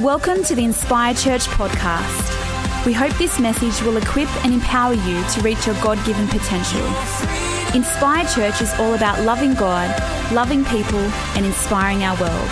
Welcome 0.00 0.42
to 0.44 0.54
the 0.54 0.64
Inspire 0.64 1.12
Church 1.12 1.46
podcast. 1.48 2.86
We 2.86 2.94
hope 2.94 3.12
this 3.18 3.38
message 3.38 3.78
will 3.82 3.98
equip 3.98 4.28
and 4.42 4.54
empower 4.54 4.94
you 4.94 5.22
to 5.22 5.40
reach 5.42 5.66
your 5.66 5.74
God 5.82 6.02
given 6.06 6.26
potential. 6.28 6.80
Inspire 7.74 8.26
Church 8.26 8.62
is 8.62 8.72
all 8.80 8.94
about 8.94 9.20
loving 9.22 9.52
God, 9.54 9.90
loving 10.32 10.64
people, 10.64 10.98
and 11.36 11.44
inspiring 11.44 12.04
our 12.04 12.18
world. 12.18 12.48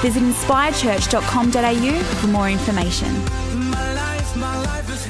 Visit 0.00 0.22
inspirechurch.com.au 0.22 2.02
for 2.14 2.26
more 2.28 2.48
information. 2.48 3.14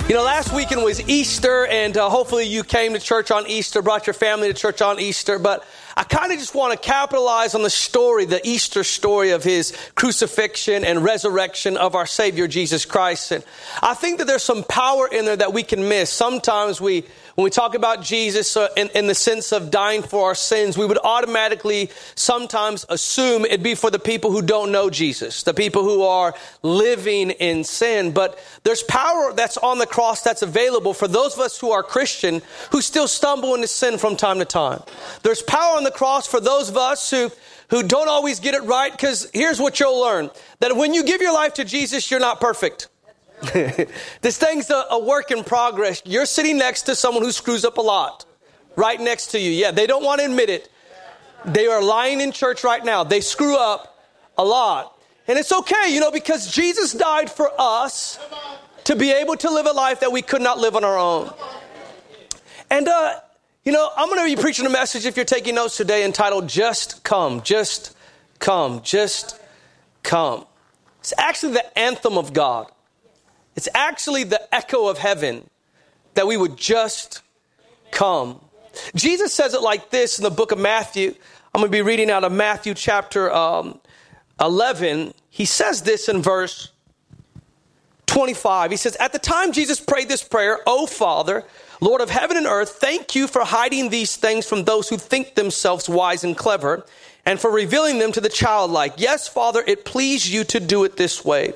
You 0.09 0.17
know, 0.17 0.25
last 0.25 0.53
weekend 0.53 0.83
was 0.83 1.01
Easter, 1.09 1.67
and 1.67 1.97
uh, 1.97 2.11
hopefully 2.11 2.47
you 2.49 2.65
came 2.65 2.95
to 2.95 2.99
church 2.99 3.31
on 3.31 3.47
Easter, 3.47 3.81
brought 3.81 4.09
your 4.09 4.15
family 4.15 4.49
to 4.49 4.55
church 4.55 4.83
on 4.83 4.99
Easter. 4.99 5.39
But 5.39 5.65
I 6.01 6.05
kind 6.05 6.33
of 6.33 6.39
just 6.39 6.55
want 6.55 6.73
to 6.73 6.79
capitalize 6.79 7.55
on 7.55 7.63
the 7.63 7.69
story, 7.69 8.25
the 8.25 8.41
Easter 8.43 8.85
story 8.85 9.33
of 9.33 9.45
his 9.45 9.77
crucifixion 9.97 10.83
and 10.83 11.05
resurrection 11.05 11.77
of 11.77 11.95
our 11.95 12.07
Savior 12.07 12.49
Jesus 12.49 12.87
Christ. 12.87 13.33
And 13.33 13.45
I 13.83 13.93
think 13.93 14.17
that 14.17 14.27
there's 14.27 14.43
some 14.43 14.65
power 14.65 15.07
in 15.07 15.27
there 15.27 15.37
that 15.37 15.53
we 15.53 15.63
can 15.63 15.91
miss. 15.91 16.09
Sometimes 16.09 16.81
we 16.81 17.05
when 17.41 17.45
we 17.45 17.51
talk 17.51 17.75
about 17.75 18.03
Jesus 18.03 18.55
uh, 18.55 18.69
in, 18.77 18.91
in, 18.91 19.07
the 19.07 19.15
sense 19.15 19.51
of 19.51 19.71
dying 19.71 20.03
for 20.03 20.27
our 20.27 20.35
sins, 20.35 20.77
we 20.77 20.85
would 20.85 20.99
automatically 21.03 21.89
sometimes 22.15 22.85
assume 22.91 23.47
it'd 23.47 23.63
be 23.63 23.75
for 23.75 23.91
the 23.91 23.99
people 23.99 24.31
who 24.31 24.43
don't 24.43 24.71
know 24.71 24.91
Jesus, 24.91 25.43
the 25.43 25.55
people 25.55 25.83
who 25.83 26.03
are 26.03 26.35
living 26.63 27.31
in 27.31 27.65
sin. 27.65 28.13
But 28.13 28.39
there's 28.63 28.83
power 28.83 29.33
that's 29.33 29.57
on 29.57 29.79
the 29.79 29.87
cross 29.87 30.21
that's 30.21 30.43
available 30.43 30.93
for 30.93 31.09
those 31.09 31.33
of 31.33 31.41
us 31.41 31.59
who 31.59 31.71
are 31.71 31.83
Christian 31.83 32.43
who 32.73 32.83
still 32.83 33.09
stumble 33.09 33.55
into 33.55 33.69
sin 33.69 33.97
from 33.97 34.19
time 34.19 34.39
to 34.41 34.45
time. 34.45 34.83
There's 35.23 35.41
power 35.41 35.79
on 35.79 35.85
the 35.85 35.91
cross 35.91 36.27
for 36.27 36.41
those 36.41 36.69
of 36.69 36.77
us 36.77 37.11
who 37.11 37.31
who 37.71 37.83
don't 37.83 38.09
always 38.09 38.39
get 38.41 38.53
it 38.53 38.65
right 38.65 38.93
because 38.93 39.31
here's 39.33 39.59
what 39.59 39.81
you'll 39.81 39.99
learn 39.99 40.29
that 40.59 40.77
when 40.77 40.93
you 40.93 41.05
give 41.05 41.23
your 41.23 41.33
life 41.33 41.55
to 41.55 41.65
Jesus, 41.65 42.11
you're 42.11 42.21
not 42.21 42.39
perfect. 42.39 42.89
this 44.21 44.37
thing's 44.37 44.71
a, 44.71 44.85
a 44.91 44.99
work 44.99 45.31
in 45.31 45.45
progress. 45.45 46.03
You're 46.05 46.27
sitting 46.27 46.59
next 46.59 46.83
to 46.83 46.95
someone 46.95 47.23
who 47.23 47.33
screws 47.33 47.65
up 47.65 47.79
a 47.79 47.83
lot, 47.83 48.27
right 48.77 49.01
next 49.01 49.29
to 49.29 49.41
you. 49.41 49.51
Yeah, 49.51 49.71
they 49.71 49.87
don't 49.87 50.05
want 50.05 50.21
to 50.21 50.27
admit 50.27 50.51
it. 50.51 50.71
They 51.45 51.67
are 51.67 51.83
lying 51.83 52.21
in 52.21 52.33
church 52.33 52.65
right 52.65 52.85
now. 52.85 53.05
They 53.05 53.21
screw 53.21 53.57
up 53.57 53.99
a 54.37 54.45
lot. 54.45 54.99
And 55.27 55.39
it's 55.39 55.53
okay, 55.53 55.93
you 55.95 56.01
know, 56.01 56.11
because 56.11 56.53
Jesus 56.53 56.93
died 56.93 57.31
for 57.31 57.51
us 57.59 58.19
to 58.85 58.97
be 58.97 59.13
able 59.13 59.37
to 59.37 59.51
live 59.51 59.67
a 59.67 59.73
life 59.73 60.01
that 60.01 60.13
we 60.13 60.23
could 60.23 60.43
not 60.43 60.59
live 60.59 60.77
on 60.77 60.85
our 60.85 60.99
own. 60.99 61.33
And, 62.69 62.89
uh, 62.89 63.21
you 63.65 63.73
know, 63.73 63.91
I'm 63.97 64.09
going 64.09 64.29
to 64.29 64.37
be 64.37 64.41
preaching 64.41 64.67
a 64.67 64.71
message 64.71 65.07
if 65.07 65.17
you're 65.17 65.25
taking 65.25 65.55
notes 65.55 65.77
today 65.77 66.05
entitled 66.05 66.49
Just 66.49 67.05
Come, 67.05 67.43
Just 67.43 67.97
Come, 68.39 68.83
Just 68.83 69.41
Come. 70.03 70.47
It's 71.01 71.15
actually 71.17 71.55
the 71.55 71.79
anthem 71.79 72.19
of 72.19 72.33
God. 72.33 72.71
It's 73.57 73.69
actually 73.75 74.25
the 74.25 74.55
echo 74.55 74.89
of 74.89 74.99
heaven 74.99 75.49
that 76.15 76.27
we 76.27 76.37
would 76.37 76.57
just 76.57 77.23
come. 77.91 78.41
Jesus 78.95 79.35
says 79.35 79.55
it 79.55 79.63
like 79.63 79.91
this 79.91 80.19
in 80.19 80.23
the 80.23 80.31
book 80.31 80.53
of 80.53 80.59
Matthew. 80.59 81.15
I'm 81.55 81.61
going 81.61 81.71
to 81.71 81.77
be 81.77 81.83
reading 81.83 82.11
out 82.11 82.25
of 82.25 82.33
Matthew 82.33 82.75
chapter 82.75 83.33
um, 83.33 83.81
11. 84.41 85.13
He 85.31 85.45
says 85.45 85.83
this 85.83 86.09
in 86.09 86.23
verse 86.23 86.71
25. 88.07 88.71
He 88.71 88.77
says, 88.77 88.97
At 88.97 89.13
the 89.13 89.19
time 89.19 89.53
Jesus 89.53 89.81
prayed 89.81 90.09
this 90.09 90.23
prayer, 90.23 90.61
O 90.67 90.87
Father, 90.87 91.45
Lord 91.81 92.01
of 92.01 92.11
heaven 92.11 92.37
and 92.37 92.47
earth, 92.47 92.71
thank 92.71 93.15
you 93.15 93.27
for 93.27 93.45
hiding 93.45 93.91
these 93.91 94.17
things 94.17 94.47
from 94.47 94.65
those 94.65 94.89
who 94.89 94.97
think 94.97 95.35
themselves 95.35 95.89
wise 95.89 96.25
and 96.25 96.37
clever, 96.37 96.85
and 97.25 97.41
for 97.41 97.51
revealing 97.51 97.99
them 97.99 98.13
to 98.13 98.21
the 98.21 98.29
childlike. 98.29 98.95
Yes, 98.97 99.29
Father, 99.29 99.63
it 99.67 99.85
pleased 99.85 100.27
you 100.27 100.45
to 100.45 100.61
do 100.61 100.85
it 100.85 100.97
this 100.97 101.25
way. 101.25 101.53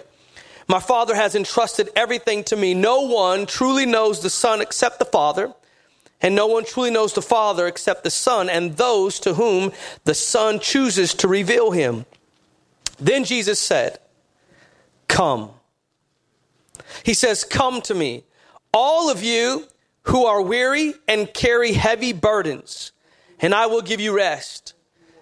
My 0.66 0.80
Father 0.80 1.14
has 1.14 1.34
entrusted 1.34 1.90
everything 1.94 2.44
to 2.44 2.56
me. 2.56 2.74
No 2.74 3.02
one 3.02 3.46
truly 3.46 3.86
knows 3.86 4.20
the 4.20 4.30
Son 4.30 4.60
except 4.60 4.98
the 4.98 5.04
Father, 5.04 5.52
and 6.20 6.34
no 6.34 6.46
one 6.46 6.64
truly 6.64 6.90
knows 6.90 7.12
the 7.12 7.22
Father 7.22 7.66
except 7.66 8.02
the 8.02 8.10
Son, 8.10 8.48
and 8.48 8.76
those 8.76 9.20
to 9.20 9.34
whom 9.34 9.72
the 10.04 10.14
Son 10.14 10.58
chooses 10.58 11.12
to 11.14 11.28
reveal 11.28 11.70
him. 11.70 12.06
Then 12.98 13.24
Jesus 13.24 13.58
said, 13.58 13.98
Come. 15.08 15.50
He 17.02 17.14
says, 17.14 17.44
Come 17.44 17.82
to 17.82 17.94
me, 17.94 18.24
all 18.72 19.10
of 19.10 19.22
you 19.22 19.66
who 20.04 20.24
are 20.24 20.40
weary 20.40 20.94
and 21.06 21.32
carry 21.32 21.72
heavy 21.72 22.12
burdens, 22.12 22.92
and 23.40 23.54
I 23.54 23.66
will 23.66 23.82
give 23.82 24.00
you 24.00 24.16
rest. 24.16 24.74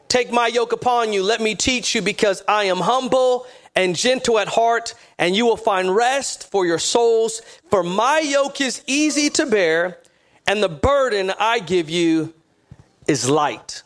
Take 0.09 0.31
my 0.31 0.47
yoke 0.47 0.73
upon 0.73 1.13
you. 1.13 1.23
Let 1.23 1.41
me 1.41 1.55
teach 1.55 1.95
you 1.95 2.03
because 2.03 2.43
I 2.47 2.65
am 2.65 2.79
humble 2.79 3.47
and 3.75 3.97
gentle 3.97 4.39
at 4.39 4.49
heart, 4.49 4.95
and 5.19 5.35
you 5.35 5.47
will 5.47 5.57
find 5.57 5.95
rest 5.95 6.51
for 6.51 6.67
your 6.67 6.79
souls. 6.79 7.41
For 7.71 7.83
my 7.83 8.19
yoke 8.19 8.61
is 8.61 8.83
easy 8.87 9.31
to 9.31 9.47
bear, 9.47 9.99
and 10.47 10.63
the 10.63 10.69
burden 10.69 11.33
I 11.39 11.59
give 11.59 11.89
you 11.89 12.35
is 13.07 13.29
light. 13.29 13.83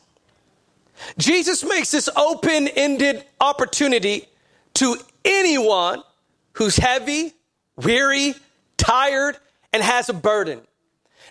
Jesus 1.18 1.64
makes 1.64 1.90
this 1.90 2.08
open 2.16 2.68
ended 2.68 3.24
opportunity 3.40 4.26
to 4.74 4.96
anyone 5.24 6.02
who's 6.54 6.76
heavy, 6.76 7.32
weary, 7.76 8.34
tired, 8.76 9.36
and 9.72 9.82
has 9.82 10.08
a 10.08 10.14
burden. 10.14 10.60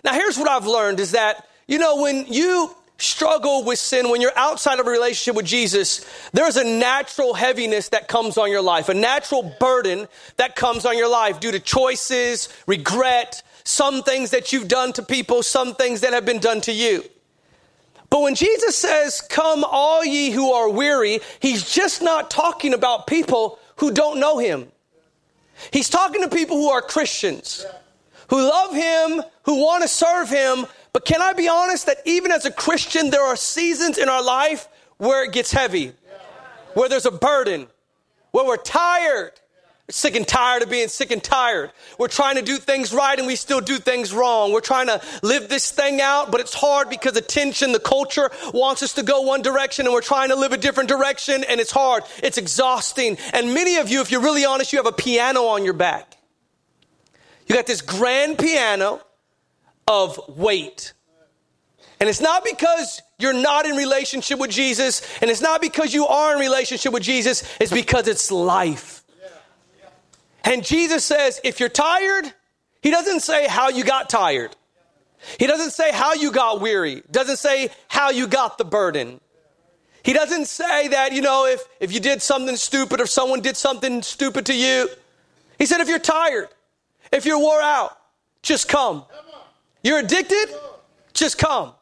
Now, 0.04 0.12
here's 0.12 0.38
what 0.38 0.48
I've 0.48 0.66
learned 0.66 1.00
is 1.00 1.12
that, 1.12 1.48
you 1.66 1.78
know, 1.78 2.00
when 2.00 2.26
you 2.26 2.74
struggle 2.98 3.64
with 3.64 3.78
sin, 3.78 4.08
when 4.10 4.20
you're 4.20 4.36
outside 4.36 4.80
of 4.80 4.86
a 4.86 4.90
relationship 4.90 5.36
with 5.36 5.46
Jesus, 5.46 6.04
there's 6.32 6.56
a 6.56 6.64
natural 6.64 7.34
heaviness 7.34 7.90
that 7.90 8.08
comes 8.08 8.38
on 8.38 8.50
your 8.50 8.62
life, 8.62 8.88
a 8.88 8.94
natural 8.94 9.54
burden 9.60 10.08
that 10.36 10.56
comes 10.56 10.86
on 10.86 10.96
your 10.96 11.10
life 11.10 11.40
due 11.40 11.52
to 11.52 11.60
choices, 11.60 12.48
regret, 12.66 13.42
some 13.64 14.02
things 14.02 14.30
that 14.30 14.52
you've 14.52 14.68
done 14.68 14.92
to 14.94 15.02
people, 15.02 15.42
some 15.42 15.74
things 15.74 16.00
that 16.00 16.12
have 16.12 16.24
been 16.24 16.38
done 16.38 16.60
to 16.62 16.72
you. 16.72 17.04
But 18.08 18.22
when 18.22 18.34
Jesus 18.34 18.76
says, 18.76 19.20
Come, 19.20 19.64
all 19.64 20.04
ye 20.04 20.30
who 20.30 20.52
are 20.52 20.70
weary, 20.70 21.20
he's 21.40 21.68
just 21.68 22.00
not 22.00 22.30
talking 22.30 22.72
about 22.72 23.06
people 23.06 23.58
who 23.76 23.92
don't 23.92 24.20
know 24.20 24.38
him. 24.38 24.68
He's 25.72 25.88
talking 25.88 26.22
to 26.22 26.28
people 26.28 26.56
who 26.56 26.68
are 26.68 26.82
Christians, 26.82 27.66
who 28.28 28.40
love 28.40 28.74
him, 28.74 29.22
who 29.44 29.64
want 29.64 29.82
to 29.82 29.88
serve 29.88 30.28
him, 30.28 30.66
but 30.96 31.04
can 31.04 31.20
I 31.20 31.34
be 31.34 31.46
honest 31.46 31.84
that 31.84 31.98
even 32.06 32.32
as 32.32 32.46
a 32.46 32.50
Christian, 32.50 33.10
there 33.10 33.20
are 33.20 33.36
seasons 33.36 33.98
in 33.98 34.08
our 34.08 34.22
life 34.22 34.66
where 34.96 35.24
it 35.24 35.32
gets 35.32 35.52
heavy, 35.52 35.92
where 36.72 36.88
there's 36.88 37.04
a 37.04 37.10
burden, 37.10 37.66
where 38.30 38.46
we're 38.46 38.56
tired, 38.56 39.32
sick 39.90 40.16
and 40.16 40.26
tired 40.26 40.62
of 40.62 40.70
being 40.70 40.88
sick 40.88 41.10
and 41.10 41.22
tired. 41.22 41.70
We're 41.98 42.08
trying 42.08 42.36
to 42.36 42.42
do 42.42 42.56
things 42.56 42.94
right 42.94 43.18
and 43.18 43.26
we 43.26 43.36
still 43.36 43.60
do 43.60 43.76
things 43.76 44.14
wrong. 44.14 44.54
We're 44.54 44.62
trying 44.62 44.86
to 44.86 45.02
live 45.22 45.50
this 45.50 45.70
thing 45.70 46.00
out, 46.00 46.30
but 46.32 46.40
it's 46.40 46.54
hard 46.54 46.88
because 46.88 47.12
the 47.12 47.20
tension, 47.20 47.72
the 47.72 47.78
culture 47.78 48.30
wants 48.54 48.82
us 48.82 48.94
to 48.94 49.02
go 49.02 49.20
one 49.20 49.42
direction 49.42 49.84
and 49.84 49.92
we're 49.92 50.00
trying 50.00 50.30
to 50.30 50.34
live 50.34 50.54
a 50.54 50.56
different 50.56 50.88
direction 50.88 51.44
and 51.44 51.60
it's 51.60 51.72
hard. 51.72 52.04
It's 52.22 52.38
exhausting. 52.38 53.18
And 53.34 53.52
many 53.52 53.76
of 53.76 53.90
you, 53.90 54.00
if 54.00 54.10
you're 54.10 54.22
really 54.22 54.46
honest, 54.46 54.72
you 54.72 54.78
have 54.78 54.86
a 54.86 54.92
piano 54.92 55.42
on 55.42 55.62
your 55.62 55.74
back. 55.74 56.16
You 57.46 57.54
got 57.54 57.66
this 57.66 57.82
grand 57.82 58.38
piano 58.38 59.02
of 59.86 60.20
weight. 60.28 60.92
And 62.00 62.08
it's 62.08 62.20
not 62.20 62.44
because 62.44 63.00
you're 63.18 63.32
not 63.32 63.66
in 63.66 63.76
relationship 63.76 64.38
with 64.38 64.50
Jesus, 64.50 65.02
and 65.22 65.30
it's 65.30 65.40
not 65.40 65.60
because 65.60 65.94
you 65.94 66.06
are 66.06 66.34
in 66.34 66.40
relationship 66.40 66.92
with 66.92 67.02
Jesus, 67.02 67.42
it's 67.58 67.72
because 67.72 68.06
it's 68.06 68.30
life. 68.30 69.02
And 70.44 70.64
Jesus 70.64 71.04
says, 71.04 71.40
if 71.42 71.58
you're 71.58 71.68
tired, 71.68 72.32
he 72.82 72.90
doesn't 72.90 73.20
say 73.20 73.48
how 73.48 73.68
you 73.68 73.82
got 73.82 74.08
tired. 74.08 74.54
He 75.40 75.46
doesn't 75.46 75.70
say 75.70 75.90
how 75.90 76.14
you 76.14 76.30
got 76.30 76.60
weary. 76.60 77.02
Doesn't 77.10 77.38
say 77.38 77.70
how 77.88 78.10
you 78.10 78.28
got 78.28 78.58
the 78.58 78.64
burden. 78.64 79.20
He 80.04 80.12
doesn't 80.12 80.44
say 80.44 80.88
that, 80.88 81.12
you 81.12 81.20
know, 81.20 81.46
if, 81.46 81.64
if 81.80 81.92
you 81.92 81.98
did 81.98 82.22
something 82.22 82.54
stupid 82.54 83.00
or 83.00 83.06
someone 83.06 83.40
did 83.40 83.56
something 83.56 84.02
stupid 84.02 84.46
to 84.46 84.54
you. 84.54 84.88
He 85.58 85.66
said, 85.66 85.80
if 85.80 85.88
you're 85.88 85.98
tired, 85.98 86.48
if 87.10 87.26
you're 87.26 87.40
wore 87.40 87.60
out, 87.60 87.98
just 88.42 88.68
come. 88.68 89.04
You're 89.86 90.00
addicted? 90.00 90.46
Just 91.14 91.38
come. 91.38 91.72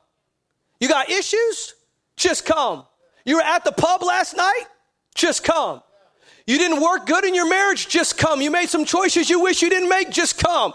You 0.79 0.89
got 0.89 1.09
issues? 1.09 1.75
Just 2.17 2.45
come. 2.45 2.85
You 3.25 3.37
were 3.37 3.43
at 3.43 3.65
the 3.65 3.73
pub 3.73 4.03
last 4.03 4.37
night? 4.37 4.65
Just 5.15 5.43
come. 5.43 5.83
You 6.47 6.59
didn't 6.59 6.83
work 6.83 7.07
good 7.07 7.25
in 7.25 7.35
your 7.35 7.49
marriage? 7.49 7.89
Just 7.89 8.19
come. 8.19 8.43
You 8.43 8.51
made 8.51 8.69
some 8.69 8.85
choices 8.85 9.31
you 9.31 9.41
wish 9.41 9.63
you 9.63 9.71
didn't 9.71 9.89
make? 9.89 10.11
Just 10.11 10.37
come. 10.37 10.75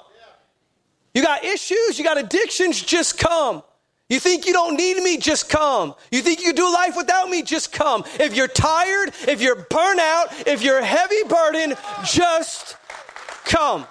You 1.14 1.22
got 1.22 1.44
issues? 1.44 2.00
You 2.00 2.04
got 2.04 2.18
addictions? 2.18 2.82
Just 2.82 3.20
come. 3.20 3.62
You 4.10 4.20
think 4.20 4.48
you 4.48 4.54
don't 4.54 4.76
need 4.76 4.98
me? 4.98 5.18
Just 5.18 5.50
come. 5.50 5.94
You 6.12 6.24
think 6.24 6.42
you 6.42 6.52
do 6.52 6.74
life 6.74 6.98
without 6.98 7.30
me? 7.30 7.44
Just 7.44 7.72
come. 7.72 8.06
If 8.20 8.36
you're 8.36 8.48
tired, 8.48 9.14
if 9.28 9.40
you're 9.40 9.68
burnt 9.70 10.00
out, 10.00 10.30
if 10.48 10.64
you're 10.64 10.82
heavy 10.82 11.22
burden, 11.26 11.76
just 12.04 12.76
come. 13.46 13.86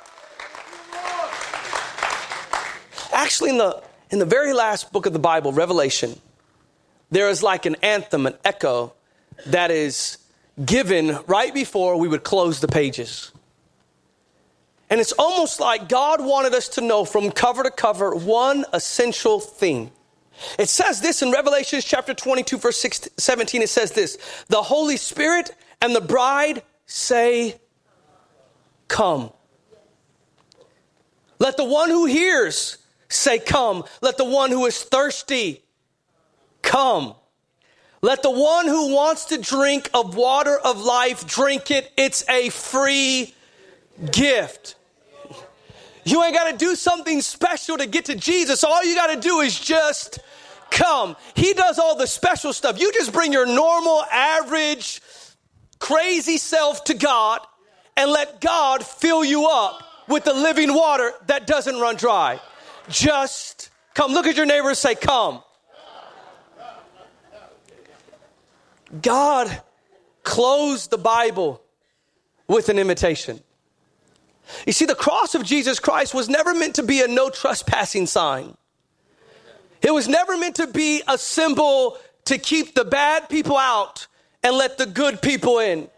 Actually, 3.19 3.50
in 3.50 3.59
the, 3.59 3.82
in 4.11 4.20
the 4.20 4.25
very 4.25 4.53
last 4.53 4.93
book 4.93 5.05
of 5.05 5.12
the 5.12 5.19
Bible, 5.19 5.53
Revelation, 5.53 6.20
there 7.11 7.29
is 7.29 7.43
like 7.43 7.67
an 7.67 7.75
anthem, 7.82 8.26
an 8.26 8.35
echo 8.44 8.93
that 9.47 9.73
is 9.73 10.19
given 10.65 11.19
right 11.26 11.53
before 11.53 11.97
we 11.97 12.06
would 12.06 12.23
close 12.23 12.61
the 12.61 12.69
pages. 12.69 13.32
And 14.88 15.00
it's 15.00 15.11
almost 15.11 15.59
like 15.59 15.88
God 15.88 16.25
wanted 16.25 16.55
us 16.55 16.69
to 16.69 16.81
know 16.81 17.05
from 17.05 17.32
cover 17.32 17.65
to 17.65 17.73
cover 17.73 18.15
one 18.15 18.65
essential 18.73 19.41
thing. 19.41 19.91
It 20.56 20.69
says 20.69 21.00
this 21.00 21.21
in 21.21 21.32
Revelation 21.32 21.81
chapter 21.82 22.14
22, 22.14 22.56
verse 22.56 22.87
17. 23.17 23.62
It 23.62 23.69
says 23.69 23.91
this 23.91 24.17
The 24.47 24.62
Holy 24.62 24.97
Spirit 24.97 25.50
and 25.82 25.93
the 25.93 26.00
bride 26.00 26.62
say, 26.87 27.56
Come. 28.87 29.32
Let 31.41 31.56
the 31.56 31.64
one 31.64 31.91
who 31.91 32.06
hears 32.06 32.79
say, 33.08 33.38
Come. 33.38 33.84
Let 34.00 34.16
the 34.16 34.25
one 34.25 34.50
who 34.50 34.66
is 34.66 34.82
thirsty 34.82 35.62
come. 36.62 37.14
Let 38.00 38.22
the 38.22 38.31
one 38.31 38.66
who 38.66 38.94
wants 38.94 39.26
to 39.26 39.38
drink 39.38 39.90
of 39.93 40.14
water 40.14 40.56
of 40.56 40.81
life 40.81 41.26
drink 41.26 41.70
it. 41.70 41.90
It's 41.96 42.28
a 42.28 42.49
free 42.50 43.34
gift. 44.12 44.76
You 46.05 46.22
ain't 46.22 46.34
got 46.34 46.50
to 46.50 46.56
do 46.56 46.75
something 46.75 47.20
special 47.20 47.76
to 47.76 47.87
get 47.87 48.06
to 48.06 48.14
Jesus. 48.14 48.64
All 48.64 48.84
you 48.84 48.94
got 48.94 49.14
to 49.14 49.20
do 49.20 49.40
is 49.40 49.58
just 49.58 50.20
come. 50.70 51.16
He 51.34 51.52
does 51.54 51.78
all 51.78 51.96
the 51.96 52.06
special 52.06 52.52
stuff. 52.52 52.81
You 52.81 52.93
just 52.93 53.12
bring 53.12 53.32
your 53.32 53.46
normal, 53.46 54.04
average, 54.11 55.02
crazy 55.78 56.38
self 56.38 56.84
to 56.84 56.94
God 56.94 57.40
and 57.96 58.11
let 58.11 58.40
God 58.40 58.87
fill 58.87 59.25
you 59.25 59.46
up 59.46 59.82
with 60.08 60.25
the 60.25 60.32
living 60.32 60.72
water 60.72 61.12
that 61.26 61.46
doesn't 61.46 61.78
run 61.78 61.96
dry. 61.96 62.40
Just 62.88 63.70
come. 63.94 64.12
Look 64.12 64.26
at 64.26 64.37
your 64.37 64.46
neighbor 64.46 64.69
and 64.69 64.76
say, 64.76 64.94
Come. 64.94 65.43
God 69.02 69.62
closed 70.23 70.90
the 70.90 70.99
Bible 70.99 71.62
with 72.46 72.69
an 72.69 72.79
invitation. 72.79 73.40
You 74.67 74.73
see, 74.73 74.87
the 74.87 74.94
cross 74.94 75.35
of 75.35 75.44
Jesus 75.44 75.79
Christ 75.79 76.14
was 76.14 76.29
never 76.29 76.55
meant 76.55 76.76
to 76.76 76.82
be 76.82 77.02
a 77.02 77.08
no 77.08 77.29
trespassing 77.29 78.06
sign. 78.06 78.56
It 79.82 79.93
was 79.93 80.08
never 80.08 80.37
meant 80.37 80.56
to 80.56 80.67
be 80.67 81.02
a 81.06 81.19
symbol 81.19 81.99
to 82.25 82.38
keep 82.38 82.75
the 82.75 82.85
bad 82.85 83.29
people 83.29 83.56
out 83.56 84.06
and 84.43 84.56
let 84.56 84.79
the 84.79 84.87
good 84.87 85.20
people 85.20 85.58
in. 85.58 85.88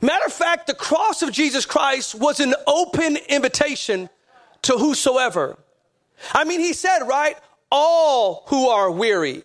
Matter 0.00 0.26
of 0.26 0.32
fact, 0.32 0.66
the 0.66 0.74
cross 0.74 1.22
of 1.22 1.32
Jesus 1.32 1.64
Christ 1.64 2.14
was 2.14 2.40
an 2.40 2.54
open 2.66 3.16
invitation 3.28 4.08
to 4.62 4.74
whosoever. 4.74 5.56
I 6.32 6.44
mean, 6.44 6.60
he 6.60 6.72
said, 6.72 7.00
right? 7.00 7.36
All 7.70 8.44
who 8.46 8.68
are 8.68 8.90
weary. 8.90 9.44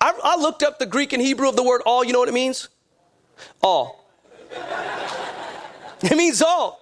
I, 0.00 0.18
I 0.22 0.36
looked 0.36 0.62
up 0.62 0.78
the 0.78 0.86
Greek 0.86 1.12
and 1.12 1.22
Hebrew 1.22 1.48
of 1.48 1.56
the 1.56 1.62
word 1.62 1.82
all. 1.86 2.04
You 2.04 2.12
know 2.12 2.18
what 2.18 2.28
it 2.28 2.34
means? 2.34 2.68
All. 3.62 4.10
it 6.02 6.16
means 6.16 6.42
all. 6.42 6.81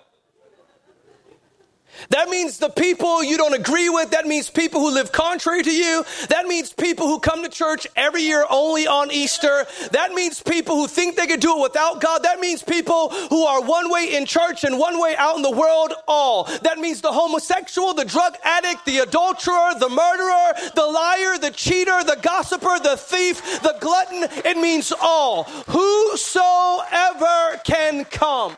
That 2.08 2.28
means 2.28 2.58
the 2.58 2.70
people 2.70 3.22
you 3.22 3.36
don't 3.36 3.54
agree 3.54 3.88
with. 3.88 4.10
That 4.10 4.26
means 4.26 4.50
people 4.50 4.80
who 4.80 4.90
live 4.90 5.12
contrary 5.12 5.62
to 5.62 5.70
you. 5.70 6.04
That 6.28 6.46
means 6.46 6.72
people 6.72 7.06
who 7.06 7.20
come 7.20 7.42
to 7.42 7.48
church 7.48 7.86
every 7.94 8.22
year 8.22 8.44
only 8.50 8.86
on 8.86 9.12
Easter. 9.12 9.66
That 9.92 10.12
means 10.12 10.42
people 10.42 10.76
who 10.76 10.88
think 10.88 11.16
they 11.16 11.26
can 11.26 11.40
do 11.40 11.58
it 11.58 11.62
without 11.62 12.00
God. 12.00 12.22
That 12.24 12.40
means 12.40 12.62
people 12.62 13.10
who 13.28 13.44
are 13.44 13.62
one 13.62 13.90
way 13.90 14.16
in 14.16 14.26
church 14.26 14.64
and 14.64 14.78
one 14.78 14.98
way 15.00 15.14
out 15.16 15.36
in 15.36 15.42
the 15.42 15.50
world, 15.50 15.92
all. 16.08 16.44
That 16.62 16.78
means 16.78 17.00
the 17.00 17.12
homosexual, 17.12 17.94
the 17.94 18.04
drug 18.04 18.36
addict, 18.42 18.86
the 18.86 18.98
adulterer, 18.98 19.74
the 19.78 19.88
murderer, 19.88 20.70
the 20.74 20.86
liar, 20.86 21.38
the 21.38 21.50
cheater, 21.50 22.02
the 22.04 22.18
gossiper, 22.22 22.78
the 22.82 22.96
thief, 22.96 23.60
the 23.62 23.76
glutton. 23.80 24.24
It 24.44 24.56
means 24.56 24.92
all. 25.00 25.44
Whosoever 25.68 27.60
can 27.64 28.04
come. 28.04 28.56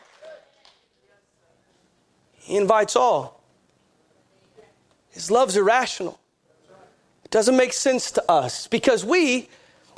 He 2.43 2.57
invites 2.57 2.95
all. 2.95 3.41
His 5.09 5.31
love's 5.31 5.55
irrational. 5.55 6.19
It 7.23 7.31
doesn't 7.31 7.55
make 7.55 7.71
sense 7.71 8.11
to 8.11 8.31
us 8.31 8.67
because 8.67 9.05
we 9.05 9.47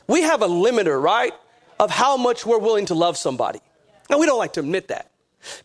we 0.08 0.22
have 0.22 0.42
a 0.42 0.48
limiter, 0.48 1.02
right, 1.02 1.34
of 1.80 1.90
how 1.90 2.18
much 2.18 2.46
we're 2.46 2.60
willing 2.60 2.86
to 2.88 2.94
love 2.94 3.18
somebody. 3.18 3.60
And 4.10 4.20
we 4.20 4.26
don't 4.26 4.38
like 4.38 4.54
to 4.54 4.60
admit 4.60 4.90
that. 4.90 5.10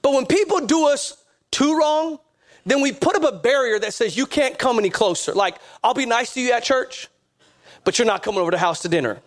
But 0.00 0.14
when 0.14 0.24
people 0.24 0.66
do 0.66 0.88
us 0.88 1.22
too 1.50 1.78
wrong, 1.78 2.18
then 2.64 2.80
we 2.80 2.92
put 2.92 3.16
up 3.16 3.24
a 3.24 3.36
barrier 3.36 3.78
that 3.78 3.92
says 3.92 4.16
you 4.16 4.26
can't 4.26 4.58
come 4.58 4.78
any 4.78 4.90
closer. 4.90 5.32
Like, 5.32 5.56
I'll 5.82 5.94
be 5.94 6.06
nice 6.06 6.34
to 6.34 6.40
you 6.40 6.52
at 6.52 6.62
church, 6.62 7.08
but 7.84 7.98
you're 7.98 8.06
not 8.06 8.22
coming 8.22 8.40
over 8.40 8.50
to 8.50 8.56
the 8.56 8.60
house 8.60 8.80
to 8.82 8.88
dinner. 8.88 9.20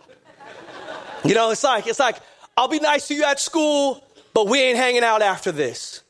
You 1.24 1.34
know, 1.34 1.50
it's 1.50 1.64
like, 1.64 1.86
it's 1.86 2.00
like, 2.00 2.16
I'll 2.56 2.68
be 2.68 2.80
nice 2.80 3.08
to 3.08 3.14
you 3.14 3.24
at 3.24 3.40
school, 3.40 4.04
but 4.32 4.48
we 4.48 4.60
ain't 4.60 4.76
hanging 4.76 5.04
out 5.04 5.22
after 5.22 5.52
this. 5.52 6.03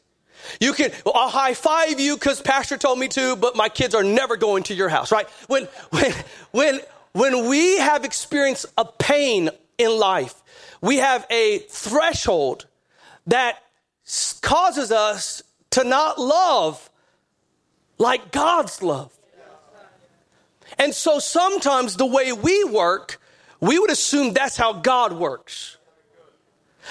You 0.61 0.73
can, 0.73 0.91
well, 1.05 1.14
I'll 1.17 1.29
high 1.29 1.55
five 1.55 2.00
you 2.00 2.17
because 2.17 2.41
pastor 2.41 2.76
told 2.76 2.99
me 2.99 3.08
to, 3.08 3.37
but 3.37 3.56
my 3.56 3.69
kids 3.69 3.94
are 3.94 4.02
never 4.02 4.37
going 4.37 4.64
to 4.64 4.75
your 4.75 4.88
house, 4.88 5.12
right? 5.12 5.29
When, 5.46 5.64
when, 5.91 6.12
when, 6.52 6.81
when 7.12 7.49
we 7.49 7.79
have 7.79 8.05
experienced 8.05 8.67
a 8.76 8.85
pain 8.85 9.50
in 9.79 9.99
life, 9.99 10.35
we 10.81 10.99
have 10.99 11.26
a 11.31 11.58
threshold 11.58 12.67
that 13.26 13.58
causes 14.43 14.93
us 14.93 15.43
to 15.70 15.85
not 15.85 16.19
love 16.19 16.90
like 17.99 18.31
God's 18.31 18.82
love. 18.82 19.12
And 20.79 20.94
so 20.94 21.19
sometimes 21.19 21.97
the 21.97 22.06
way 22.06 22.32
we 22.32 22.64
work, 22.64 23.20
we 23.61 23.79
would 23.79 23.90
assume 23.90 24.32
that's 24.32 24.56
how 24.56 24.73
God 24.73 25.12
works. 25.12 25.79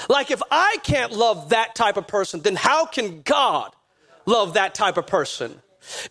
Like, 0.10 0.32
if 0.32 0.42
I 0.52 0.78
can't 0.84 1.12
love 1.12 1.50
that 1.50 1.76
type 1.76 1.98
of 1.98 2.08
person, 2.08 2.42
then 2.42 2.56
how 2.56 2.86
can 2.86 3.22
God 3.22 3.72
love 4.26 4.56
that 4.56 4.74
type 4.74 4.98
of 4.98 5.08
person? 5.08 5.62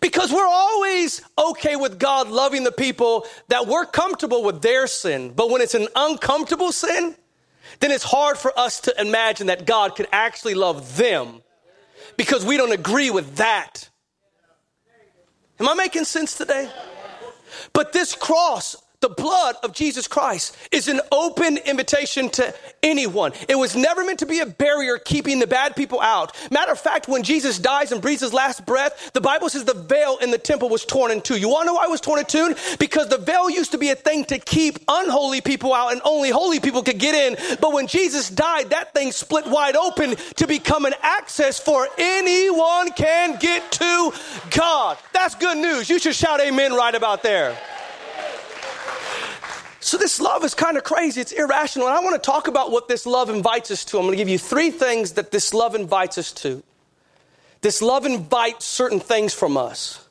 Because 0.01 0.33
we're 0.33 0.47
always 0.47 1.23
okay 1.39 1.77
with 1.77 1.99
God 1.99 2.29
loving 2.29 2.65
the 2.65 2.73
people 2.73 3.27
that 3.49 3.67
we're 3.67 3.87
comfortable 3.87 4.43
with 4.43 4.61
their 4.61 4.87
sin. 4.87 5.33
But 5.35 5.51
when 5.51 5.63
it's 5.63 5.75
an 5.75 5.89
uncomfortable 5.97 6.73
sin, 6.73 7.17
then 7.81 7.91
it's 7.91 8.05
hard 8.05 8.37
for 8.37 8.57
us 8.59 8.81
to 8.83 9.01
imagine 9.01 9.47
that 9.47 9.67
God 9.67 9.97
could 9.97 10.09
actually 10.13 10.55
love 10.55 10.97
them 10.97 11.43
because 12.17 12.45
we 12.45 12.57
don't 12.57 12.73
agree 12.73 13.11
with 13.11 13.37
that. 13.37 13.89
Am 15.59 15.69
I 15.69 15.75
making 15.75 16.05
sense 16.05 16.37
today? 16.37 16.71
But 17.73 17.93
this 17.93 18.15
cross 18.15 18.77
the 19.03 19.11
blood 19.11 19.57
of 19.63 19.75
Jesus 19.75 20.09
Christ 20.09 20.57
is 20.71 20.89
an 20.89 21.01
open 21.11 21.59
invitation 21.59 22.31
to 22.31 22.55
anyone. 22.83 23.33
It 23.49 23.57
was 23.57 23.77
never 23.77 24.05
meant 24.05 24.21
to 24.21 24.27
be 24.27 24.39
a 24.39 24.47
barrier 24.47 24.97
keeping 24.97 25.41
the 25.41 25.47
bad 25.47 25.77
people 25.77 26.01
out. 26.01 26.35
Matter 26.51 26.73
of 26.73 26.81
fact, 26.81 27.09
when 27.09 27.23
Jesus 27.23 27.59
dies 27.59 27.93
and 27.93 28.01
breathes 28.01 28.23
his 28.23 28.33
last 28.33 28.65
breath, 28.65 29.11
the 29.13 29.21
Bible 29.21 29.49
says 29.49 29.65
the 29.65 29.75
veil 29.75 30.19
in 30.23 30.31
the 30.31 30.39
temple 30.39 30.69
was 30.69 30.85
torn 30.85 31.11
in 31.11 31.21
two. 31.21 31.37
You 31.37 31.49
want 31.49 31.63
to 31.63 31.67
know 31.67 31.75
why 31.75 31.85
it 31.85 31.91
was 31.91 32.01
torn 32.01 32.21
in 32.21 32.27
two? 32.27 32.55
Because 32.79 33.09
the 33.09 33.19
veil 33.19 33.51
used 33.51 33.73
to 33.73 33.79
be 33.79 33.91
a 33.91 33.97
thing 33.97 34.25
to 34.27 34.39
keep 34.39 34.79
unholy 34.87 35.41
people 35.41 35.75
out 35.75 35.93
and 35.93 36.01
only 36.05 36.31
holy 36.31 36.61
people 36.61 36.83
could 36.83 36.99
get 36.99 37.15
in. 37.15 37.59
But 37.61 37.73
when 37.73 37.89
Jesus 37.89 38.31
died, 38.31 38.71
that 38.71 38.95
thing 38.95 39.11
split 39.11 39.47
wide 39.47 39.75
open 39.75 40.15
to 40.37 40.47
become 40.47 40.85
an 40.85 40.95
access 41.03 41.59
for 41.59 41.89
anyone 41.99 42.93
can 42.93 43.37
get 43.39 43.73
to 43.73 44.13
God. 44.51 44.97
That's 45.13 45.35
good 45.35 45.59
news. 45.59 45.91
You 45.91 45.99
should 45.99 46.15
shout 46.15 46.41
amen 46.41 46.73
right 46.73 46.95
about 46.95 47.25
there. 47.25 47.59
So, 49.85 49.99
this 49.99 50.21
love 50.21 50.45
is 50.45 50.55
kind 50.55 50.77
of 50.77 50.85
crazy. 50.85 51.21
It's 51.21 51.33
irrational. 51.33 51.89
And 51.89 51.97
I 51.97 52.01
want 52.01 52.15
to 52.15 52.31
talk 52.31 52.47
about 52.47 52.71
what 52.71 52.87
this 52.87 53.05
love 53.05 53.29
invites 53.29 53.69
us 53.73 53.85
to. 53.87 53.99
I'm 53.99 54.05
going 54.05 54.13
to 54.13 54.17
give 54.17 54.29
you 54.29 54.39
three 54.39 54.71
things 54.71 55.15
that 55.15 55.33
this 55.33 55.53
love 55.53 55.75
invites 55.75 56.19
us 56.19 56.31
to. 56.35 56.63
This 57.63 57.83
love 57.83 58.07
invites 58.07 58.65
certain 58.65 59.01
things 59.01 59.35
from 59.35 59.57
us. 59.57 60.07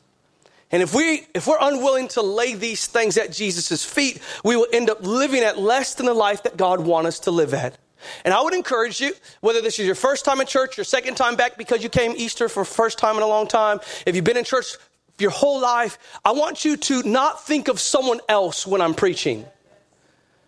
And 0.73 0.83
if, 0.83 0.93
we, 0.93 1.25
if 1.33 1.47
we're 1.47 1.57
unwilling 1.59 2.09
to 2.09 2.21
lay 2.21 2.53
these 2.53 2.85
things 2.85 3.17
at 3.17 3.31
Jesus' 3.31 3.85
feet, 3.85 4.21
we 4.43 4.57
will 4.57 4.67
end 4.73 4.89
up 4.89 5.05
living 5.05 5.41
at 5.41 5.57
less 5.57 5.95
than 5.95 6.05
the 6.05 6.13
life 6.13 6.43
that 6.43 6.57
God 6.57 6.81
wants 6.81 7.07
us 7.07 7.19
to 7.21 7.31
live 7.31 7.53
at. 7.53 7.77
And 8.25 8.33
I 8.33 8.41
would 8.41 8.53
encourage 8.53 8.99
you, 8.99 9.13
whether 9.39 9.61
this 9.61 9.79
is 9.79 9.85
your 9.85 9.95
first 9.95 10.25
time 10.25 10.41
in 10.41 10.47
church, 10.47 10.77
your 10.77 10.83
second 10.83 11.15
time 11.15 11.37
back 11.37 11.57
because 11.57 11.81
you 11.81 11.89
came 11.89 12.13
Easter 12.17 12.49
for 12.49 12.65
first 12.65 12.97
time 12.97 13.15
in 13.15 13.23
a 13.23 13.27
long 13.27 13.47
time, 13.47 13.79
if 14.05 14.17
you've 14.17 14.25
been 14.25 14.37
in 14.37 14.43
church 14.43 14.75
your 15.17 15.31
whole 15.31 15.61
life, 15.61 15.97
I 16.25 16.33
want 16.33 16.65
you 16.65 16.75
to 16.75 17.03
not 17.03 17.45
think 17.45 17.69
of 17.69 17.79
someone 17.79 18.19
else 18.27 18.67
when 18.67 18.81
I'm 18.81 18.93
preaching. 18.93 19.45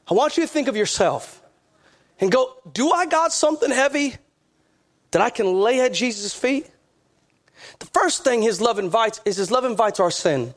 I 0.09 0.13
want 0.13 0.37
you 0.37 0.43
to 0.43 0.47
think 0.47 0.67
of 0.67 0.75
yourself 0.75 1.41
and 2.19 2.31
go, 2.31 2.55
Do 2.71 2.91
I 2.91 3.05
got 3.05 3.31
something 3.31 3.71
heavy 3.71 4.15
that 5.11 5.21
I 5.21 5.29
can 5.29 5.53
lay 5.53 5.81
at 5.81 5.93
Jesus' 5.93 6.33
feet? 6.33 6.69
The 7.79 7.85
first 7.87 8.23
thing 8.23 8.41
his 8.41 8.59
love 8.59 8.79
invites 8.79 9.21
is 9.25 9.37
his 9.37 9.51
love 9.51 9.65
invites 9.65 9.99
our 9.99 10.11
sin. 10.11 10.53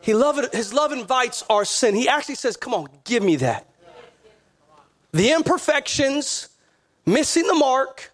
He 0.00 0.14
love 0.14 0.52
his 0.52 0.74
love 0.74 0.92
invites 0.92 1.44
our 1.48 1.64
sin. 1.64 1.94
He 1.94 2.08
actually 2.08 2.34
says, 2.34 2.56
Come 2.56 2.74
on, 2.74 2.88
give 3.04 3.22
me 3.22 3.36
that. 3.36 3.68
The 5.12 5.32
imperfections, 5.32 6.48
missing 7.06 7.46
the 7.46 7.54
mark, 7.54 8.12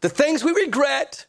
the 0.00 0.08
things 0.08 0.42
we 0.42 0.52
regret, 0.52 1.26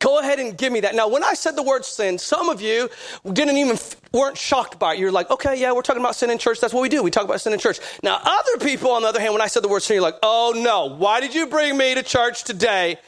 Go 0.00 0.20
ahead 0.20 0.38
and 0.38 0.56
give 0.56 0.72
me 0.72 0.80
that. 0.80 0.94
Now, 0.94 1.08
when 1.08 1.24
I 1.24 1.34
said 1.34 1.56
the 1.56 1.62
word 1.62 1.84
sin, 1.84 2.18
some 2.18 2.48
of 2.48 2.60
you 2.60 2.88
didn't 3.32 3.56
even 3.56 3.76
weren't 4.12 4.38
shocked 4.38 4.78
by 4.78 4.94
it. 4.94 5.00
You're 5.00 5.10
like, 5.10 5.28
okay, 5.28 5.60
yeah, 5.60 5.72
we're 5.72 5.82
talking 5.82 6.02
about 6.02 6.14
sin 6.14 6.30
in 6.30 6.38
church. 6.38 6.60
That's 6.60 6.72
what 6.72 6.82
we 6.82 6.88
do. 6.88 7.02
We 7.02 7.10
talk 7.10 7.24
about 7.24 7.40
sin 7.40 7.52
in 7.52 7.58
church. 7.58 7.80
Now, 8.02 8.20
other 8.22 8.64
people, 8.64 8.92
on 8.92 9.02
the 9.02 9.08
other 9.08 9.20
hand, 9.20 9.32
when 9.32 9.42
I 9.42 9.48
said 9.48 9.64
the 9.64 9.68
word 9.68 9.82
sin, 9.82 9.94
you're 9.94 10.02
like, 10.02 10.18
oh 10.22 10.54
no, 10.56 10.94
why 10.94 11.20
did 11.20 11.34
you 11.34 11.48
bring 11.48 11.76
me 11.76 11.96
to 11.96 12.04
church 12.04 12.44
today? 12.44 12.98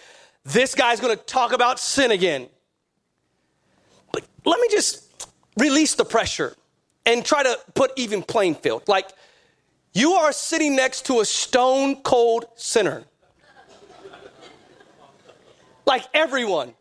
This 0.44 0.75
guy's 0.75 0.99
going 0.99 1.16
to 1.16 1.23
talk 1.23 1.52
about 1.52 1.78
sin 1.78 2.11
again. 2.11 2.49
But 4.12 4.25
let 4.44 4.59
me 4.59 4.66
just 4.70 5.30
release 5.56 5.94
the 5.94 6.04
pressure 6.04 6.56
and 7.06 7.25
try 7.25 7.44
to 7.44 7.56
put 7.75 7.92
even 7.97 8.23
playing 8.23 8.56
field. 8.56 8.82
Like, 8.88 9.09
you 9.92 10.12
are 10.12 10.32
sitting 10.32 10.75
next 10.75 11.06
to 11.06 11.20
a 11.20 11.25
stone 11.25 12.02
cold 12.02 12.47
sinner. 12.56 13.04
Like 15.87 16.04
everyone. 16.14 16.75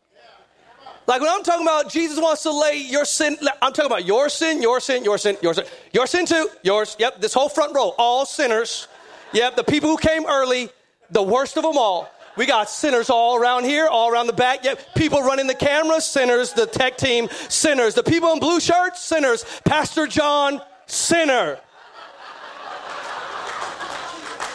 Like 1.10 1.22
when 1.22 1.32
I'm 1.32 1.42
talking 1.42 1.66
about 1.66 1.90
Jesus 1.90 2.20
wants 2.20 2.44
to 2.44 2.52
lay 2.52 2.78
your 2.84 3.04
sin, 3.04 3.36
I'm 3.64 3.74
talking 3.74 3.88
about 3.88 4.06
your 4.06 4.30
sin, 4.30 4.62
your 4.62 4.80
sin, 4.80 5.04
your 5.04 5.18
sin, 5.18 5.38
your 5.42 5.56
sin, 5.56 5.66
your 5.92 6.06
sin 6.06 6.28
too, 6.28 6.48
yours. 6.62 6.96
Yep, 7.00 7.20
this 7.20 7.34
whole 7.34 7.50
front 7.50 7.76
row, 7.76 7.96
all 7.98 8.28
sinners. 8.28 8.88
Yep, 9.34 9.56
the 9.56 9.64
people 9.64 9.90
who 9.90 9.98
came 9.98 10.28
early, 10.28 10.70
the 11.10 11.24
worst 11.24 11.58
of 11.58 11.64
them 11.64 11.80
all. 11.80 12.08
We 12.38 12.46
got 12.46 12.70
sinners 12.70 13.10
all 13.10 13.38
around 13.38 13.64
here, 13.64 13.88
all 13.88 14.12
around 14.12 14.28
the 14.28 14.34
back. 14.34 14.64
Yep, 14.64 14.94
people 14.96 15.24
running 15.24 15.48
the 15.48 15.56
cameras, 15.56 16.06
sinners. 16.06 16.54
The 16.54 16.68
tech 16.68 16.96
team, 16.96 17.28
sinners. 17.48 17.96
The 17.96 18.04
people 18.04 18.32
in 18.34 18.40
blue 18.40 18.60
shirts, 18.60 19.04
sinners. 19.04 19.44
Pastor 19.66 20.06
John, 20.06 20.62
sinner. 20.86 21.58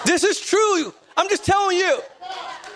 This 0.07 0.23
is 0.23 0.39
true. 0.39 0.95
I'm 1.17 1.29
just 1.29 1.45
telling 1.45 1.79
you. 1.79 1.99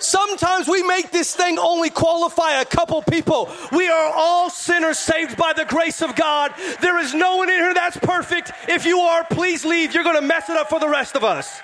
Sometimes 0.01 0.69
we 0.69 0.83
make 0.83 1.11
this 1.11 1.35
thing 1.35 1.59
only 1.59 1.91
qualify 1.91 2.61
a 2.61 2.65
couple 2.65 3.03
people. 3.03 3.51
We 3.73 3.89
are 3.89 4.13
all 4.15 4.51
sinners 4.51 4.99
saved 4.99 5.37
by 5.37 5.53
the 5.53 5.65
grace 5.65 6.03
of 6.03 6.15
God. 6.17 6.53
There 6.81 6.99
is 6.99 7.15
no 7.15 7.37
one 7.37 7.49
in 7.51 7.57
here 7.57 7.75
that's 7.75 7.97
perfect. 7.97 8.53
If 8.69 8.87
you 8.87 9.01
are, 9.01 9.25
please 9.25 9.65
leave. 9.65 9.95
You're 9.95 10.05
going 10.05 10.17
to 10.17 10.23
mess 10.23 10.49
it 10.49 10.57
up 10.57 10.69
for 10.69 10.81
the 10.81 10.89
rest 10.89 11.17
of 11.17 11.25
us. 11.25 11.61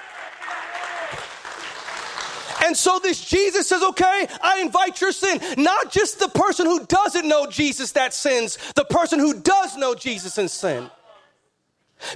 And 2.64 2.76
so 2.76 2.98
this 2.98 3.22
Jesus 3.22 3.68
says, 3.68 3.82
okay, 3.82 4.26
I 4.40 4.60
invite 4.60 5.00
your 5.00 5.12
sin. 5.12 5.40
Not 5.58 5.92
just 5.92 6.18
the 6.18 6.28
person 6.28 6.66
who 6.66 6.84
doesn't 6.86 7.28
know 7.28 7.46
Jesus 7.46 7.92
that 7.92 8.14
sins, 8.14 8.58
the 8.74 8.84
person 8.84 9.18
who 9.18 9.40
does 9.40 9.76
know 9.76 9.94
Jesus 9.94 10.38
and 10.38 10.50
sin. 10.50 10.90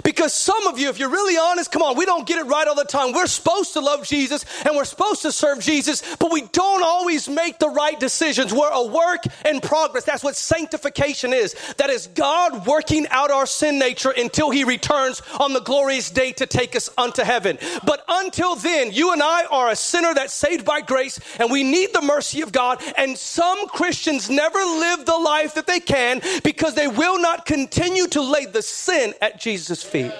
Because 0.03 0.33
some 0.33 0.67
of 0.67 0.79
you, 0.79 0.89
if 0.89 0.99
you're 0.99 1.09
really 1.09 1.37
honest, 1.37 1.71
come 1.71 1.81
on, 1.81 1.97
we 1.97 2.05
don't 2.05 2.27
get 2.27 2.39
it 2.39 2.47
right 2.47 2.67
all 2.67 2.75
the 2.75 2.83
time. 2.83 3.13
We're 3.13 3.27
supposed 3.27 3.73
to 3.73 3.79
love 3.79 4.05
Jesus 4.05 4.45
and 4.65 4.75
we're 4.75 4.85
supposed 4.85 5.21
to 5.23 5.31
serve 5.31 5.59
Jesus, 5.59 6.03
but 6.17 6.31
we 6.31 6.41
don't 6.41 6.83
always 6.83 7.29
make 7.29 7.59
the 7.59 7.69
right 7.69 7.99
decisions. 7.99 8.53
We're 8.53 8.71
a 8.71 8.85
work 8.85 9.23
in 9.45 9.61
progress. 9.61 10.03
That's 10.03 10.23
what 10.23 10.35
sanctification 10.35 11.33
is. 11.33 11.55
That 11.77 11.89
is 11.89 12.07
God 12.07 12.65
working 12.65 13.07
out 13.09 13.31
our 13.31 13.45
sin 13.45 13.79
nature 13.79 14.11
until 14.15 14.49
he 14.49 14.63
returns 14.63 15.21
on 15.39 15.53
the 15.53 15.61
glorious 15.61 16.09
day 16.09 16.31
to 16.33 16.45
take 16.45 16.75
us 16.75 16.89
unto 16.97 17.23
heaven. 17.23 17.57
But 17.85 18.03
until 18.07 18.55
then, 18.55 18.91
you 18.91 19.13
and 19.13 19.21
I 19.21 19.45
are 19.45 19.69
a 19.69 19.75
sinner 19.75 20.13
that's 20.13 20.33
saved 20.33 20.65
by 20.65 20.81
grace 20.81 21.19
and 21.39 21.51
we 21.51 21.63
need 21.63 21.93
the 21.93 22.01
mercy 22.01 22.41
of 22.41 22.51
God. 22.51 22.81
And 22.97 23.17
some 23.17 23.67
Christians 23.67 24.29
never 24.29 24.59
live 24.59 25.05
the 25.05 25.17
life 25.17 25.55
that 25.55 25.67
they 25.67 25.79
can 25.79 26.21
because 26.43 26.75
they 26.75 26.87
will 26.87 27.19
not 27.19 27.45
continue 27.45 28.07
to 28.07 28.21
lay 28.21 28.45
the 28.45 28.61
sin 28.61 29.13
at 29.21 29.39
Jesus' 29.39 29.78
Feet. 29.83 30.11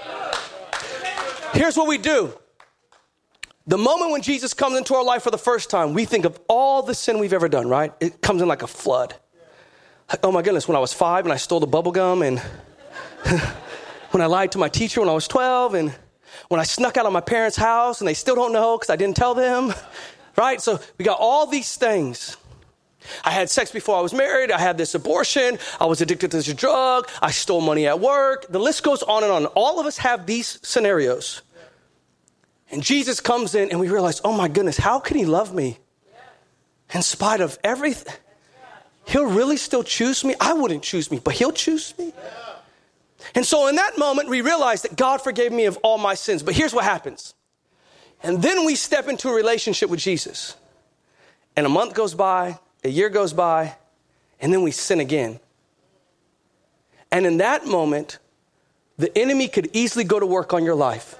Here's 1.54 1.76
what 1.76 1.88
we 1.88 1.98
do. 1.98 2.34
The 3.68 3.78
moment 3.78 4.12
when 4.12 4.22
Jesus 4.22 4.54
comes 4.54 4.78
into 4.78 4.96
our 4.96 5.04
life 5.04 5.22
for 5.24 5.32
the 5.32 5.38
first 5.38 5.70
time, 5.70 5.94
we 5.94 6.06
think 6.06 6.26
of 6.26 6.40
all 6.48 6.82
the 6.82 6.96
sin 6.96 7.20
we've 7.20 7.34
ever 7.34 7.48
done, 7.48 7.68
right? 7.70 7.94
It 8.00 8.22
comes 8.22 8.42
in 8.42 8.48
like 8.48 8.64
a 8.64 8.68
flood. 8.68 9.14
Like, 10.10 10.20
oh 10.24 10.32
my 10.32 10.42
goodness, 10.42 10.68
when 10.68 10.76
I 10.76 10.80
was 10.80 10.92
five 10.92 11.26
and 11.26 11.32
I 11.32 11.38
stole 11.38 11.60
the 11.60 11.68
bubble 11.68 11.92
gum, 11.92 12.24
and 12.24 12.40
when 14.12 14.22
I 14.22 14.26
lied 14.26 14.54
to 14.54 14.58
my 14.58 14.70
teacher 14.70 15.02
when 15.02 15.10
I 15.10 15.14
was 15.14 15.28
12, 15.28 15.76
and 15.76 15.96
when 16.48 16.60
I 16.60 16.64
snuck 16.64 16.98
out 16.98 17.06
of 17.06 17.14
my 17.14 17.22
parents' 17.22 17.58
house 17.58 18.02
and 18.02 18.08
they 18.08 18.16
still 18.16 18.36
don't 18.36 18.54
know 18.54 18.78
because 18.78 18.90
I 18.90 18.96
didn't 18.96 19.18
tell 19.18 19.36
them, 19.36 19.74
right? 20.36 20.60
So 20.60 20.80
we 20.98 21.06
got 21.06 21.20
all 21.20 21.46
these 21.46 21.76
things. 21.76 22.38
I 23.24 23.32
had 23.32 23.50
sex 23.50 23.72
before 23.72 23.98
I 23.98 24.02
was 24.02 24.14
married. 24.14 24.52
I 24.52 24.60
had 24.60 24.78
this 24.78 24.96
abortion. 24.96 25.58
I 25.80 25.86
was 25.86 26.02
addicted 26.02 26.32
to 26.32 26.38
this 26.38 26.54
drug. 26.54 27.10
I 27.22 27.32
stole 27.32 27.62
money 27.62 27.88
at 27.88 28.00
work. 28.00 28.48
The 28.50 28.60
list 28.60 28.84
goes 28.84 29.04
on 29.04 29.24
and 29.24 29.32
on. 29.32 29.46
All 29.48 29.80
of 29.80 29.86
us 29.86 29.98
have 29.98 30.26
these 30.26 30.60
scenarios. 30.64 31.42
And 32.72 32.84
Jesus 32.84 33.20
comes 33.20 33.56
in 33.56 33.72
and 33.72 33.80
we 33.80 33.90
realize, 33.90 34.22
oh 34.24 34.34
my 34.34 34.48
goodness, 34.48 34.78
how 34.78 35.00
can 35.00 35.18
he 35.18 35.26
love 35.26 35.54
me? 35.54 35.80
In 36.94 37.02
spite 37.02 37.42
of 37.42 37.58
everything. 37.64 38.14
He'll 39.06 39.26
really 39.26 39.58
still 39.58 39.84
choose 39.84 40.24
me. 40.24 40.36
I 40.40 40.54
wouldn't 40.54 40.84
choose 40.84 41.10
me, 41.10 41.20
but 41.24 41.34
he'll 41.34 41.52
choose 41.52 41.98
me. 41.98 42.14
And 43.36 43.46
so 43.46 43.68
in 43.68 43.76
that 43.76 43.98
moment, 43.98 44.30
we 44.30 44.42
realize 44.42 44.84
that 44.84 44.96
God 44.96 45.22
forgave 45.22 45.52
me 45.52 45.66
of 45.66 45.78
all 45.84 45.98
my 45.98 46.14
sins. 46.14 46.44
But 46.44 46.54
here's 46.54 46.74
what 46.74 46.84
happens. 46.84 47.34
And 48.22 48.42
then 48.42 48.66
we 48.66 48.76
step 48.76 49.08
into 49.08 49.30
a 49.30 49.34
relationship 49.34 49.90
with 49.90 50.00
Jesus. 50.00 50.56
And 51.56 51.66
a 51.66 51.70
month 51.70 51.94
goes 51.94 52.14
by, 52.14 52.60
a 52.84 52.90
year 52.90 53.10
goes 53.10 53.34
by, 53.34 53.76
and 54.40 54.54
then 54.54 54.62
we 54.62 54.72
sin 54.72 55.00
again. 55.00 55.40
And 57.12 57.26
in 57.26 57.38
that 57.38 57.66
moment, 57.66 58.20
the 58.98 59.16
enemy 59.18 59.48
could 59.48 59.70
easily 59.74 60.04
go 60.04 60.20
to 60.20 60.26
work 60.26 60.54
on 60.54 60.64
your 60.64 60.76
life. 60.76 61.16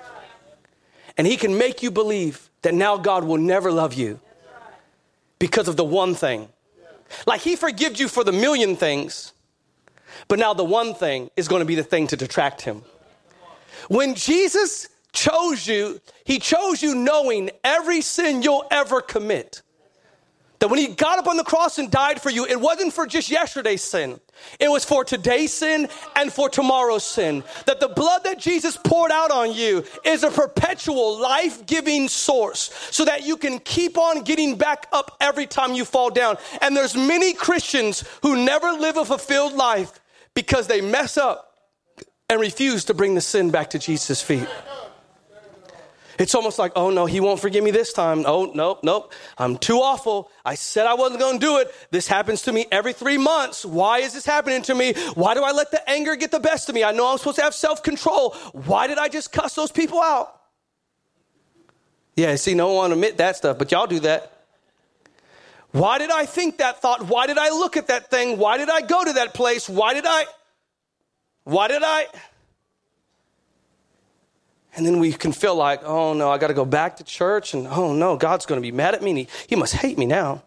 And 1.18 1.26
he 1.26 1.38
can 1.38 1.58
make 1.58 1.82
you 1.84 1.92
believe 1.92 2.50
that 2.62 2.74
now 2.74 2.98
God 2.98 3.24
will 3.24 3.38
never 3.38 3.72
love 3.72 3.94
you 3.94 4.20
because 5.40 5.68
of 5.68 5.78
the 5.78 5.84
one 5.84 6.16
thing. 6.16 6.48
Like 7.26 7.42
he 7.42 7.56
forgives 7.56 8.00
you 8.00 8.08
for 8.08 8.24
the 8.24 8.32
million 8.32 8.76
things, 8.76 9.34
but 10.28 10.40
now 10.40 10.54
the 10.54 10.64
one 10.64 10.94
thing 10.94 11.30
is 11.36 11.48
going 11.48 11.62
to 11.62 11.66
be 11.66 11.76
the 11.76 11.84
thing 11.84 12.08
to 12.08 12.18
detract 12.18 12.62
him. 12.62 12.84
When 13.88 14.14
Jesus 14.16 14.88
chose 15.12 15.68
you, 15.68 16.00
he 16.24 16.40
chose 16.40 16.84
you 16.84 16.94
knowing 16.94 17.50
every 17.64 18.02
sin 18.02 18.42
you'll 18.42 18.68
ever 18.70 19.02
commit. 19.02 19.62
That 20.60 20.70
when 20.70 20.80
he 20.80 20.88
got 20.88 21.20
up 21.20 21.28
on 21.28 21.38
the 21.38 21.44
cross 21.44 21.80
and 21.80 21.90
died 21.90 22.22
for 22.22 22.30
you, 22.30 22.46
it 22.46 22.60
wasn't 22.60 22.94
for 22.94 23.08
just 23.08 23.32
yesterday's 23.32 23.84
sin. 23.84 24.20
It 24.60 24.70
was 24.70 24.84
for 24.84 25.06
today's 25.06 25.54
sin 25.54 25.88
and 26.18 26.32
for 26.32 26.50
tomorrow's 26.50 27.06
sin. 27.06 27.44
That 27.66 27.80
the 27.80 27.88
blood 27.88 28.26
that 28.26 28.40
Jesus 28.40 28.78
poured 28.78 29.12
out 29.12 29.32
on 29.32 29.54
you 29.54 29.86
is 30.04 30.24
a 30.24 30.32
perpetual 30.32 31.18
life 31.18 31.66
giving 31.66 32.10
source 32.10 32.72
so 32.92 33.06
that 33.06 33.26
you 33.26 33.38
can 33.38 33.60
keep 33.60 33.98
on 33.98 34.24
getting 34.24 34.58
back 34.58 34.88
up 34.92 35.16
every 35.22 35.48
time 35.48 35.74
you 35.74 35.86
fall 35.86 36.10
down. 36.10 36.38
And 36.62 36.76
there's 36.76 36.96
many 36.96 37.34
Christians 37.34 38.04
who 38.22 38.44
never 38.44 38.72
live 38.74 38.98
a 38.98 39.06
fulfilled 39.06 39.54
life 39.54 40.00
because 40.34 40.68
they 40.68 40.82
mess 40.82 41.18
up 41.18 41.54
and 42.30 42.40
refuse 42.40 42.86
to 42.86 42.94
bring 42.94 43.16
the 43.16 43.22
sin 43.22 43.50
back 43.50 43.70
to 43.72 43.80
Jesus' 43.80 44.22
feet. 44.22 44.48
It's 46.20 46.36
almost 46.36 46.60
like, 46.60 46.74
oh 46.76 46.90
no, 46.90 47.06
he 47.06 47.22
won't 47.22 47.40
forgive 47.40 47.64
me 47.64 47.72
this 47.72 47.94
time. 47.94 48.26
Oh, 48.28 48.52
nope, 48.54 48.82
nope. 48.84 49.14
I'm 49.38 49.58
too 49.58 49.78
awful. 49.78 50.30
I 50.44 50.56
said 50.56 50.86
I 50.86 50.94
wasn't 50.94 51.22
going 51.22 51.40
to 51.40 51.46
do 51.46 51.58
it. 51.60 51.74
This 51.92 52.10
happens 52.10 52.42
to 52.44 52.52
me 52.52 52.66
every 52.74 52.92
three 52.92 53.18
months. 53.18 53.64
Why 53.64 54.00
is 54.00 54.14
this 54.14 54.26
happening 54.26 54.62
to 54.64 54.76
me? 54.76 54.94
Why 55.16 55.34
do 55.34 55.42
I 55.42 55.54
let 55.54 55.72
the 55.72 55.90
anger 55.90 56.18
get 56.18 56.32
the 56.32 56.42
best 56.42 56.68
of 56.68 56.76
me? 56.76 56.84
I 56.84 56.92
know 56.92 57.10
I'm 57.10 57.18
supposed 57.18 57.38
to 57.38 57.44
have 57.44 57.56
self 57.56 57.82
control. 57.84 58.36
Why 58.52 58.88
did 58.88 58.98
I 58.98 59.08
just 59.08 59.32
cuss 59.32 59.56
those 59.56 59.72
people 59.72 60.02
out? 60.02 60.36
Yeah, 62.18 62.36
see, 62.36 62.54
no 62.54 62.74
one 62.74 62.92
admit 62.92 63.16
that 63.18 63.38
stuff, 63.38 63.58
but 63.58 63.72
y'all 63.72 63.88
do 63.88 64.02
that. 64.02 64.34
Why 65.72 66.00
did 66.00 66.12
I 66.12 66.26
think 66.26 66.58
that 66.58 66.82
thought? 66.82 67.04
Why 67.04 67.28
did 67.28 67.38
I 67.38 67.50
look 67.50 67.78
at 67.78 67.88
that 67.88 68.10
thing? 68.10 68.38
Why 68.38 68.58
did 68.58 68.70
I 68.70 68.82
go 68.82 69.06
to 69.06 69.14
that 69.14 69.34
place? 69.34 69.70
Why 69.70 69.94
did 69.94 70.06
I? 70.06 70.26
Why 71.46 71.70
did 71.70 71.82
I? 71.82 72.08
And 74.76 74.86
then 74.86 75.00
we 75.00 75.12
can 75.14 75.32
feel 75.32 75.56
like, 75.56 75.84
oh 75.84 76.14
no, 76.14 76.30
I 76.30 76.38
got 76.38 76.48
to 76.48 76.54
go 76.54 76.66
back 76.66 76.98
to 76.98 77.04
church, 77.04 77.54
and 77.54 77.68
oh 77.68 77.94
no, 77.94 78.18
God's 78.18 78.46
going 78.46 78.62
to 78.62 78.62
be 78.62 78.72
mad 78.72 78.94
at 78.94 79.02
me, 79.02 79.12
and 79.12 79.20
he, 79.20 79.28
he 79.48 79.56
must 79.56 79.74
hate 79.74 79.98
me 79.98 80.06
now. 80.06 80.44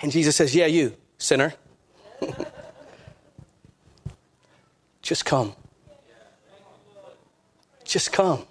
And 0.00 0.12
Jesus 0.12 0.36
says, 0.36 0.54
yeah, 0.54 0.66
you, 0.66 0.94
sinner. 1.18 1.54
Just 5.02 5.24
come. 5.24 5.54
Just 7.84 8.12
come. 8.12 8.44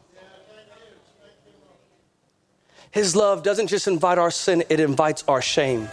His 2.92 3.14
love 3.14 3.44
doesn't 3.44 3.68
just 3.68 3.90
invite 3.90 4.18
our 4.18 4.32
sin, 4.32 4.64
it 4.70 4.80
invites 4.80 5.26
our 5.28 5.42
shame. 5.42 5.90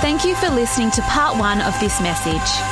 Thank 0.00 0.24
you 0.24 0.34
for 0.34 0.48
listening 0.48 0.90
to 0.90 1.02
part 1.02 1.38
one 1.38 1.60
of 1.60 1.78
this 1.78 2.00
message. 2.00 2.71